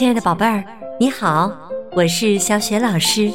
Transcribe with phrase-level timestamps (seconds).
[0.00, 0.64] 亲爱的宝贝儿，
[0.98, 1.52] 你好，
[1.92, 3.30] 我是小雪老师，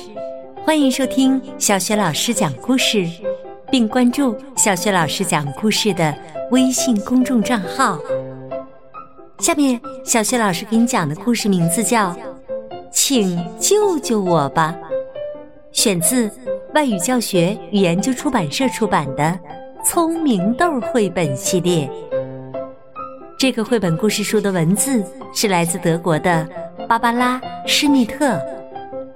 [0.65, 3.07] 欢迎收听小雪老师讲故事，
[3.69, 6.11] 并关注小雪老师讲故事的
[6.49, 7.99] 微信公众账号。
[9.37, 12.09] 下面，小雪老师给你讲的故事名字叫
[12.91, 14.75] 《请救救我吧》，
[15.71, 16.31] 选自
[16.73, 19.23] 外语教学与研究出版社出版的
[19.85, 21.87] 《聪明豆》绘本系列。
[23.37, 26.47] 这个绘本故事书的文字是来自德国的
[26.87, 27.37] 芭芭拉·
[27.67, 28.39] 施密特，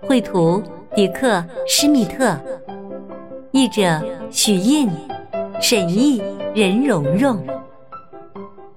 [0.01, 0.61] 绘图
[0.93, 2.37] 迪克·施密特，
[3.51, 4.89] 译者许印，
[5.61, 6.21] 审译
[6.53, 7.41] 任蓉蓉。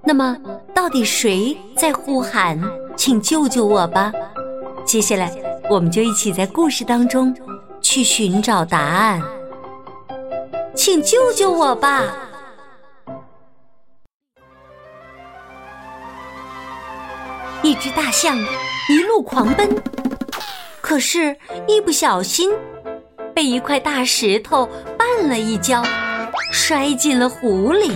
[0.04, 0.36] 那么，
[0.72, 2.58] 到底谁在呼喊
[2.96, 4.12] “请救救我吧”？
[4.86, 5.32] 接下来，
[5.68, 7.34] 我们就一起在故事当中
[7.80, 9.20] 去寻找答案。
[10.74, 12.30] 请救救我吧！
[17.82, 18.38] 只大象
[18.88, 19.68] 一路狂奔，
[20.80, 22.48] 可是，一不小心
[23.34, 25.82] 被一块大石头绊了一跤，
[26.52, 27.90] 摔进了湖里。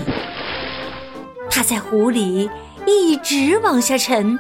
[1.49, 2.51] 它在湖里
[2.85, 4.37] 一直往下沉，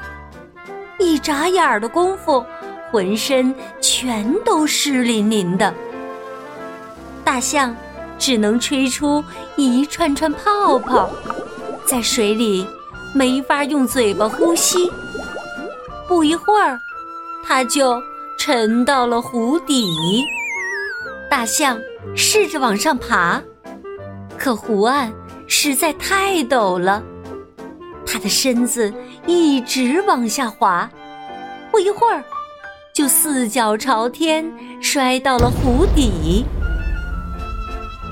[0.98, 2.45] 一眨眼的功夫，
[2.91, 5.73] 浑身全都湿淋淋的。
[7.23, 7.73] 大象
[8.19, 9.23] 只能吹出
[9.55, 11.09] 一串串泡泡，
[11.85, 12.67] 在水里
[13.15, 14.91] 没法用嘴巴呼吸。
[16.09, 16.79] 不一会儿，
[17.45, 18.01] 它就
[18.39, 20.25] 沉到了湖底。
[21.29, 21.79] 大象
[22.15, 23.43] 试着往上爬，
[24.39, 25.13] 可湖岸
[25.48, 27.03] 实在太陡了，
[28.07, 28.93] 它的身子
[29.27, 30.89] 一直往下滑。
[31.73, 32.23] 不一会儿，
[32.95, 34.48] 就四脚朝天
[34.81, 36.45] 摔到了湖底。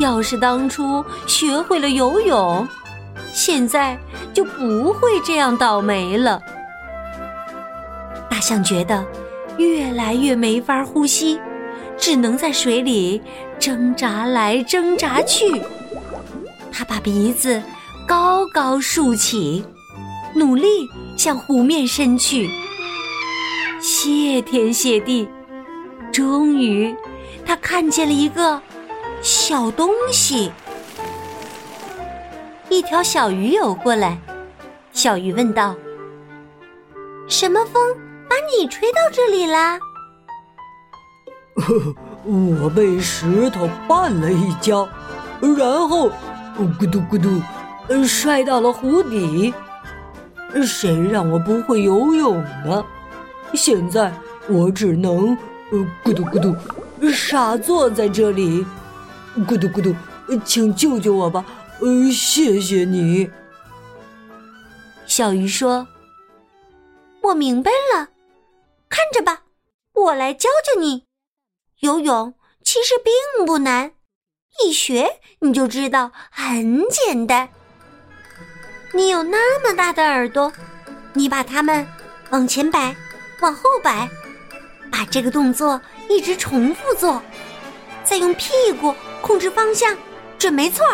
[0.00, 2.66] 要是当初学会了游泳，
[3.32, 3.96] 现在
[4.34, 6.42] 就不会这样倒霉了。
[8.34, 9.06] 大象觉得
[9.58, 11.38] 越来越没法呼吸，
[11.96, 13.22] 只能在水里
[13.60, 15.62] 挣扎来挣扎去。
[16.72, 17.62] 它把鼻子
[18.08, 19.64] 高高竖起，
[20.34, 20.66] 努力
[21.16, 22.50] 向湖面伸去。
[23.80, 25.28] 谢天谢地，
[26.12, 26.92] 终于，
[27.46, 28.60] 它看见了一个
[29.22, 30.50] 小东西。
[32.68, 34.18] 一条小鱼游过来，
[34.92, 35.72] 小鱼问道
[37.28, 37.80] ：“什么风？”
[38.34, 39.78] 把你吹到这里啦！
[42.60, 44.88] 我被石头绊了一跤，
[45.56, 46.10] 然后
[46.58, 47.40] 咕嘟咕嘟
[48.04, 49.54] 摔到了湖底。
[50.64, 52.84] 谁让我不会游泳呢？
[53.54, 54.12] 现在
[54.48, 55.38] 我只能
[55.70, 56.56] 咕嘟咕嘟
[57.12, 58.66] 傻坐在这里。
[59.46, 59.94] 咕嘟咕嘟，
[60.44, 61.44] 请救救我吧！
[61.80, 63.30] 呃谢谢你。
[65.06, 65.86] 小鱼说
[67.22, 68.08] ：“我明白了。”
[68.94, 69.42] 看着吧，
[69.92, 71.04] 我来教教你。
[71.80, 72.32] 游泳
[72.62, 73.90] 其实并不难，
[74.62, 77.48] 一学你就知道很简单。
[78.92, 80.52] 你有那么大的耳朵，
[81.12, 81.84] 你把它们
[82.30, 82.94] 往前摆，
[83.40, 84.08] 往后摆，
[84.92, 87.20] 把这个动作一直重复做，
[88.04, 89.98] 再用屁股控制方向，
[90.38, 90.86] 准没错。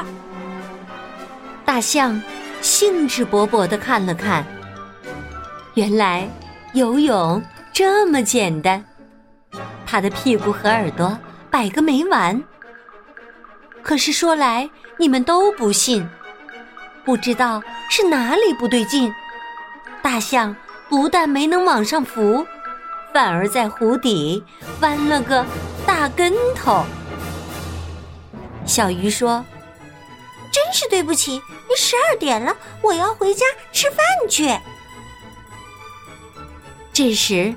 [1.66, 2.18] 大象
[2.62, 4.42] 兴致勃勃的看了看，
[5.74, 6.26] 原来
[6.72, 7.42] 游泳。
[7.72, 8.84] 这么简单，
[9.86, 11.18] 他的屁股和耳朵
[11.50, 12.42] 摆个没完。
[13.82, 16.06] 可是说来你们都不信，
[17.04, 19.12] 不知道是哪里不对劲。
[20.02, 20.54] 大象
[20.88, 22.46] 不但没能往上浮，
[23.14, 24.42] 反而在湖底
[24.78, 25.44] 翻了个
[25.86, 26.84] 大跟头。
[28.66, 29.44] 小鱼说
[30.52, 31.40] ：“真是对不起，
[31.76, 33.98] 十二点了，我要回家吃饭
[34.28, 34.58] 去。”
[37.02, 37.54] 这时，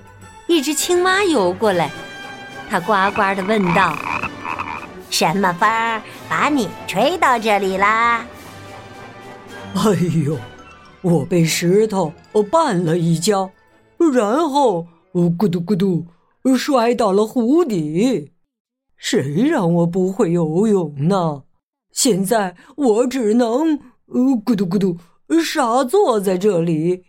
[0.48, 1.92] 一只青蛙游过来，
[2.70, 3.94] 它呱呱的问道
[5.12, 5.70] ：“什么风
[6.30, 8.26] 把你吹到这里啦
[9.76, 9.92] ？”“哎
[10.26, 10.38] 呦，
[11.02, 13.52] 我被石头绊了一跤，
[14.14, 16.06] 然后咕嘟咕嘟
[16.56, 18.32] 摔到了湖底。
[18.96, 21.44] 谁让我不会游泳呢？
[21.92, 24.98] 现在我只能咕嘟咕嘟
[25.44, 27.04] 傻坐在这里，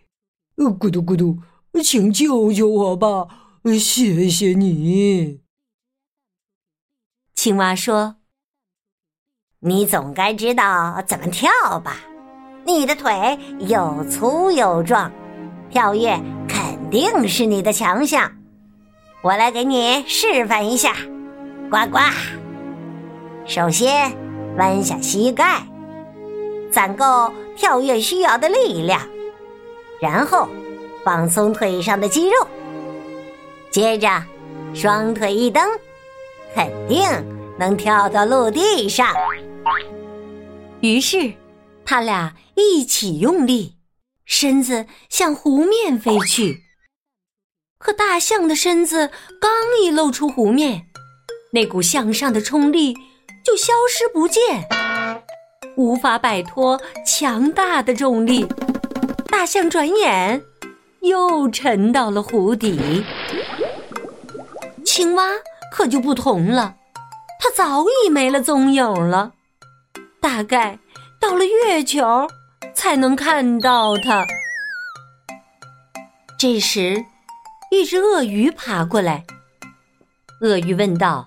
[0.57, 1.39] 咕嘟咕嘟。”
[1.81, 3.27] 请救救我吧！
[3.79, 5.41] 谢谢你。
[7.33, 8.17] 青蛙说
[9.61, 11.49] ：“你总该知道怎么跳
[11.79, 11.97] 吧？
[12.65, 15.11] 你的腿又粗又壮，
[15.71, 18.31] 跳跃肯定是你的强项。
[19.23, 20.95] 我来给你示范一下，
[21.69, 21.99] 呱呱。
[23.45, 24.15] 首先，
[24.57, 25.65] 弯下膝盖，
[26.71, 29.01] 攒够跳跃需要的力量，
[29.99, 30.47] 然后。”
[31.05, 32.47] 放松腿上的肌肉，
[33.69, 34.09] 接着
[34.73, 35.63] 双腿一蹬，
[36.55, 37.05] 肯定
[37.59, 39.13] 能跳到陆地上。
[40.79, 41.31] 于是，
[41.85, 43.75] 他俩一起用力，
[44.25, 46.63] 身子向湖面飞去。
[47.77, 50.87] 可大象的身子刚一露出湖面，
[51.51, 52.95] 那股向上的冲力
[53.43, 54.67] 就消失不见，
[55.77, 58.47] 无法摆脱强大的重力。
[59.27, 60.41] 大象转眼
[61.07, 63.03] 又沉到了湖底。
[64.83, 65.29] 青蛙
[65.71, 66.75] 可就不同了，
[67.39, 69.33] 它早已没了踪影了，
[70.19, 70.79] 大概
[71.19, 72.27] 到了月球
[72.73, 74.25] 才能看到它。
[76.37, 77.05] 这时。
[77.71, 79.25] 一只鳄鱼爬过来，
[80.39, 81.25] 鳄鱼问道：“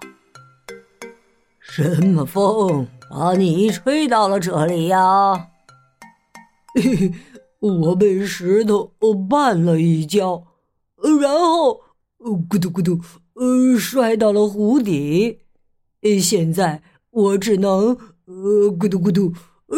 [1.61, 5.49] 什么风把你吹到了这里呀
[6.75, 7.13] ？”“嘿嘿，
[7.61, 10.47] 我被石头绊了一跤，
[11.21, 11.81] 然后
[12.49, 13.01] 咕嘟咕嘟，
[13.35, 15.41] 呃，摔到了湖底。
[16.21, 17.97] 现在我只能
[18.27, 19.33] 呃咕嘟咕嘟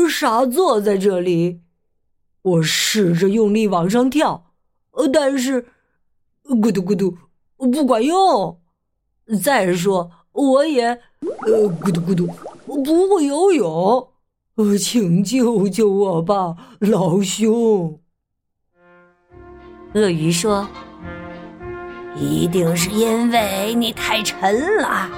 [0.09, 1.61] 傻坐在这里。
[2.43, 4.53] 我试着用力往上跳，
[4.93, 5.67] 呃但是……”
[6.44, 7.17] 咕嘟咕嘟，
[7.56, 8.59] 不管用。
[9.43, 12.26] 再说，我也呃咕嘟咕嘟，
[12.67, 14.10] 不会游泳。
[14.61, 17.99] 呃，请救救我吧，老兄。
[19.95, 20.69] 鳄鱼说
[22.15, 25.09] ：“一定是因为你太沉了，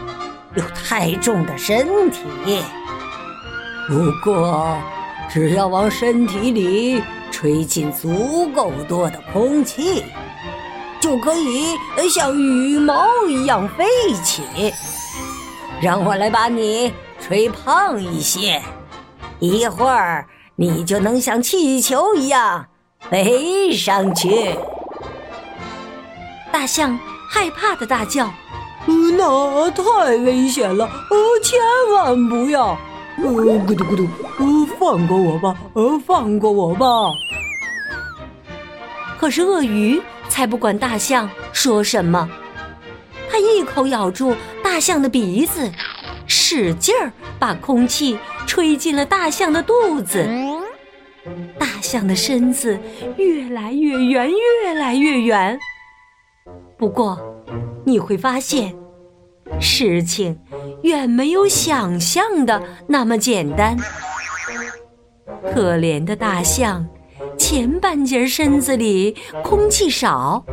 [0.55, 2.21] 有太重的身体。
[3.89, 4.79] 不过，
[5.29, 7.03] 只要往身体里
[7.33, 10.05] 吹进足够多的空气。”
[11.03, 11.77] 就可以
[12.09, 13.85] 像羽毛一样飞
[14.23, 14.45] 起，
[15.81, 18.63] 让我来把你吹胖一些，
[19.43, 20.25] 一会儿
[20.55, 22.65] 你就能像气球一样
[23.11, 24.57] 飞上去。
[26.53, 26.97] 大象
[27.29, 28.33] 害怕的大叫
[28.87, 31.59] ：“那太危险了，呃，千
[31.93, 32.79] 万不要！
[33.19, 34.07] 呃，咕嘟咕嘟，
[34.39, 36.87] 呃，放过我吧，呃，放过我吧！”
[39.19, 40.01] 可是鳄鱼。
[40.29, 42.27] 才不管大象说什么，
[43.31, 44.35] 它一口咬住
[44.65, 45.71] 大象的鼻子，
[46.27, 48.19] 使劲儿把空气
[48.53, 50.29] 吹进了大象的肚子。
[51.59, 52.79] 大象的身子
[53.17, 55.59] 越来越圆，越来越圆。
[56.77, 57.19] 不过，
[57.83, 58.75] 你会发现，
[59.59, 60.39] 事情
[60.83, 63.75] 远没有想象的那么简单。
[65.55, 66.87] 可怜的大象。
[67.39, 70.45] 前半截身子里空气少，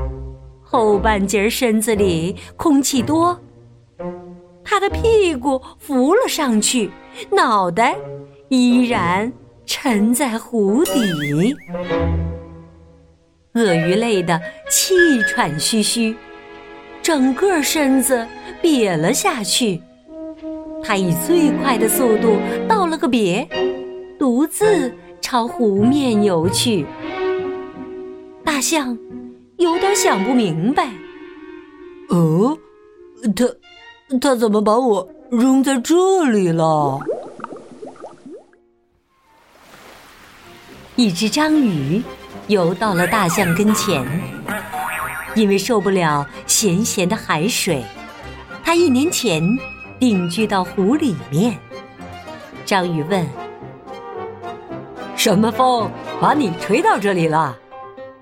[0.63, 3.37] 后半截身子里空气多。
[4.63, 6.89] 他的屁股浮了上去，
[7.31, 7.95] 脑袋
[8.49, 9.31] 依然
[9.65, 11.55] 沉在湖底。
[13.53, 14.39] 鳄鱼累得
[14.69, 16.15] 气喘吁吁，
[17.01, 18.25] 整个身子
[18.61, 19.81] 瘪了下去。
[20.83, 23.47] 他以最快的速度道了个别，
[24.17, 24.91] 独自。
[25.21, 26.85] 朝湖面游去，
[28.43, 28.97] 大象
[29.57, 30.89] 有点想不明白。
[32.07, 32.57] 哦，
[33.35, 33.45] 他
[34.19, 36.99] 他怎么把我扔在这里了？
[40.95, 42.01] 一只章鱼
[42.47, 44.03] 游到了大象跟前，
[45.35, 47.83] 因为受不了咸咸的海水，
[48.63, 49.43] 它一年前
[49.99, 51.57] 定居到湖里面。
[52.65, 53.25] 章鱼问。
[55.15, 57.55] 什么风把你吹到这里了？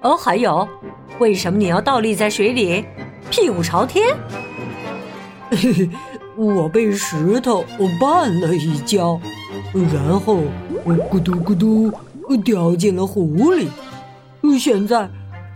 [0.01, 0.67] 哦，还有，
[1.19, 2.85] 为什么你要倒立在水里，
[3.29, 4.17] 屁股朝天？
[6.38, 7.65] 我被石头
[8.00, 9.20] 绊了一跤，
[9.91, 10.44] 然后
[10.86, 11.91] 咕嘟咕嘟
[12.44, 13.67] 掉进了湖里。
[14.60, 15.10] 现在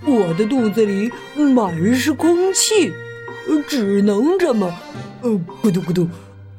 [0.05, 1.11] 我的肚子里
[1.53, 2.91] 满是空气，
[3.67, 4.73] 只能这么
[5.21, 6.07] 咕嘟咕嘟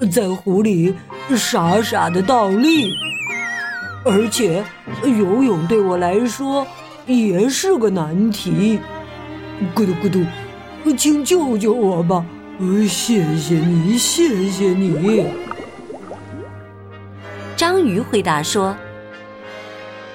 [0.06, 0.94] 在湖里
[1.36, 2.94] 傻傻的倒立。
[4.04, 4.64] 而且，
[5.02, 6.64] 游泳对我来说
[7.06, 8.78] 也是个难题。
[9.74, 10.24] 咕嘟咕嘟，
[10.96, 12.24] 请救救我吧！
[12.88, 15.26] 谢谢你，谢谢你。
[17.56, 18.76] 章鱼回答说：“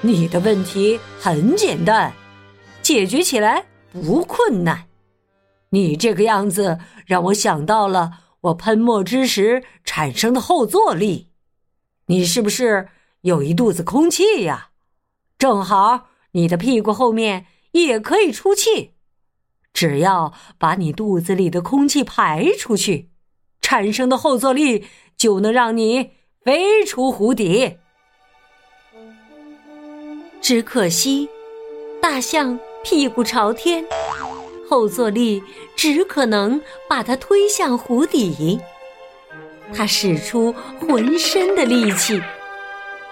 [0.00, 2.12] 你的问题很简单，
[2.82, 4.86] 解决起来不困难。
[5.70, 11.28] 你这个样子让我想到了我喷墨之时产生的后坐力。
[12.06, 12.88] 你是不是？”
[13.22, 14.68] 有一肚子空气呀，
[15.36, 18.92] 正好你的屁股后面也可以出气，
[19.78, 23.10] 只要把你肚子里的空气排出去，
[23.60, 26.10] 产生的后坐力就能让你
[26.42, 27.76] 飞出湖底。
[30.40, 31.28] 只可惜，
[32.02, 33.84] 大象屁股朝天，
[34.68, 35.40] 后坐力
[35.76, 38.58] 只可能把它推向湖底。
[39.72, 42.20] 他使出浑身的力气，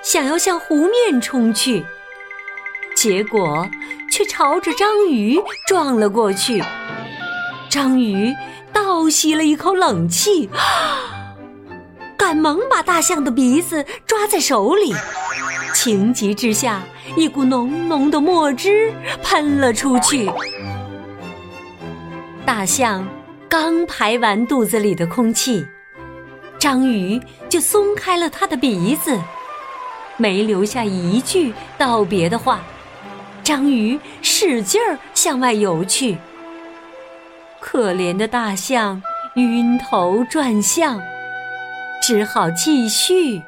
[0.03, 1.85] 想要向湖面冲去，
[2.97, 3.65] 结果
[4.17, 6.65] 却朝着章鱼撞了过去。
[7.69, 8.35] 章鱼
[8.73, 10.49] 倒吸了一口冷气，
[12.17, 14.95] 赶忙把大象的鼻子抓在手里。
[15.75, 16.81] 情急之下，
[17.15, 18.91] 一股浓浓的墨汁
[19.23, 20.31] 喷了出去。
[22.47, 23.07] 大象
[23.51, 25.67] 刚排完肚子里的空气。
[26.59, 27.21] 章鱼
[27.51, 29.21] 就松开了它的鼻子，
[30.17, 32.63] 没留下一句道别的话。
[33.47, 36.19] 章鱼使劲儿向外游去，
[37.61, 39.01] 可怜的大象
[39.37, 41.01] 晕头转向，
[42.03, 43.41] 只好继续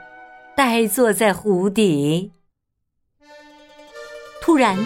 [0.54, 2.30] 呆坐在湖底。
[4.40, 4.78] 突然，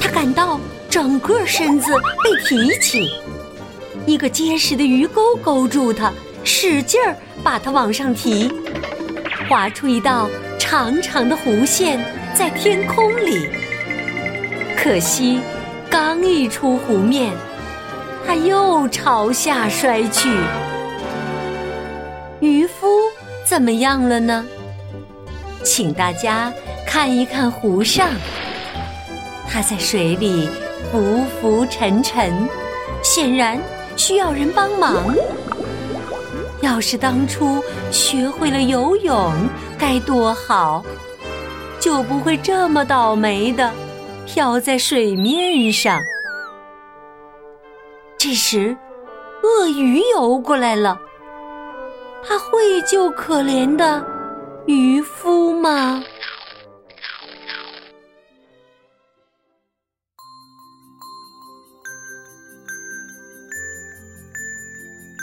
[0.00, 1.92] 他感到整个身子
[2.22, 3.10] 被提起，
[4.06, 6.12] 一个结实的鱼钩勾住他，
[6.44, 7.16] 使劲儿。
[7.42, 8.48] 把它往上提，
[9.48, 10.30] 划出一道
[10.60, 11.98] 长长的弧线
[12.36, 13.48] 在天空里。
[14.80, 15.40] 可惜，
[15.90, 17.32] 刚一出湖面，
[18.24, 20.30] 它又朝下摔去。
[22.38, 22.86] 渔夫
[23.44, 24.46] 怎么样了呢？
[25.64, 26.52] 请大家
[26.86, 28.08] 看一看湖上，
[29.48, 30.48] 他在水里
[30.92, 32.32] 浮浮沉沉，
[33.02, 33.60] 显然
[33.96, 35.12] 需要人帮忙。
[36.60, 39.32] 要是当初学会了游泳，
[39.76, 40.84] 该多好，
[41.80, 43.68] 就不会这么倒霉的
[44.28, 45.98] 漂在水面上。
[48.18, 48.76] 这时，
[49.42, 51.00] 鳄鱼游过来了，
[52.22, 54.04] 他会救可怜的
[54.66, 56.04] 渔夫吗？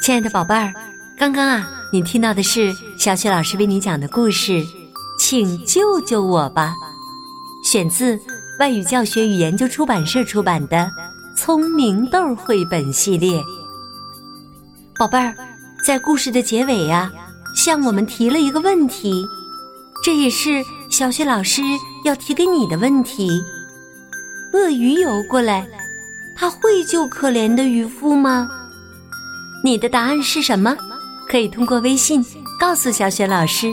[0.02, 0.74] 亲爱的宝贝儿。
[1.18, 4.64] 刚刚啊，你听到的是小雪老师为你讲的故事，
[5.20, 6.74] 请救救我吧，
[7.64, 8.20] 选自
[8.58, 10.78] 外语教学与研究出版社出版的
[11.36, 13.44] 《聪明豆》绘本系列。
[14.98, 15.36] 宝贝儿，
[15.86, 17.12] 在故事的结尾呀，
[17.54, 19.26] 向我们提了一个问题，
[20.06, 21.62] 这也是小雪老师
[22.06, 23.42] 要提给你的问题：
[24.54, 25.68] 鳄鱼游过来，
[26.38, 28.50] 它会救可怜的渔夫吗？
[29.66, 30.78] 你的答案是什么？
[31.28, 32.24] 可以通过微信
[32.58, 33.70] 告诉小雪老师，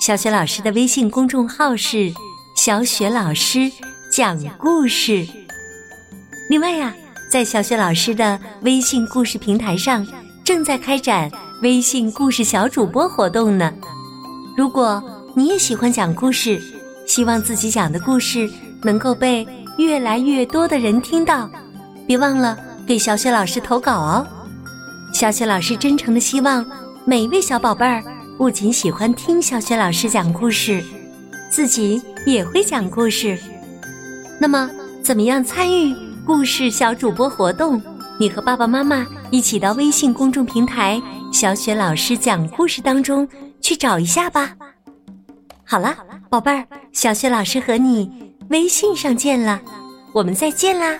[0.00, 2.12] 小雪老师的微信公众号是
[2.56, 3.70] “小雪老师
[4.10, 5.24] 讲故事”。
[6.50, 6.92] 另外呀，
[7.30, 10.04] 在小雪老师的微信故事平台上，
[10.44, 11.30] 正在开展
[11.62, 13.72] 微信故事小主播活动呢。
[14.56, 15.02] 如果
[15.36, 16.60] 你也喜欢讲故事，
[17.06, 18.50] 希望自己讲的故事
[18.82, 19.46] 能够被
[19.78, 21.48] 越来越多的人听到，
[22.04, 24.26] 别忘了给小雪老师投稿哦。
[25.14, 26.66] 小雪老师真诚的希望，
[27.04, 28.02] 每一位小宝贝儿
[28.36, 30.82] 不仅喜欢听小雪老师讲故事，
[31.48, 33.38] 自己也会讲故事。
[34.42, 34.70] 那么，
[35.02, 35.94] 怎么样参与
[36.24, 37.80] 故事小主播活动？
[38.18, 43.28] 你和爸爸妈妈一起到微信公众平台“小雪老师讲故事”当中
[43.60, 44.56] 去找一下吧。
[45.62, 45.94] 好了，
[46.30, 48.10] 宝贝儿，小雪老师和你
[48.48, 49.60] 微信上见了，
[50.14, 50.98] 我们再见啦。